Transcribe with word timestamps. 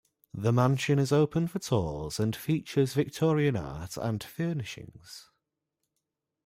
The 0.33 0.51
mansion 0.51 0.97
is 0.97 1.11
open 1.11 1.47
for 1.47 1.59
tours 1.59 2.19
and 2.19 2.35
features 2.35 2.95
Victorian 2.95 3.55
art 3.55 3.97
and 3.97 4.23
furnishings. 4.23 5.29